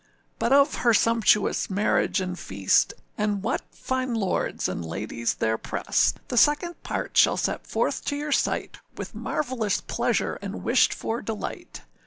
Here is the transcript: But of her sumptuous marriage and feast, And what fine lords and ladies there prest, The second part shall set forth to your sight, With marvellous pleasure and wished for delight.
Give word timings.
But 0.39 0.51
of 0.51 0.77
her 0.77 0.95
sumptuous 0.95 1.69
marriage 1.69 2.19
and 2.21 2.39
feast, 2.39 2.95
And 3.19 3.43
what 3.43 3.61
fine 3.69 4.15
lords 4.15 4.67
and 4.67 4.83
ladies 4.83 5.35
there 5.35 5.59
prest, 5.59 6.19
The 6.29 6.37
second 6.37 6.81
part 6.81 7.15
shall 7.15 7.37
set 7.37 7.67
forth 7.67 8.03
to 8.05 8.15
your 8.15 8.31
sight, 8.31 8.79
With 8.97 9.13
marvellous 9.13 9.79
pleasure 9.79 10.39
and 10.41 10.63
wished 10.63 10.91
for 10.91 11.21
delight. 11.21 11.83